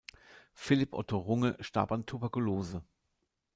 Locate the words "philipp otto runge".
0.55-1.55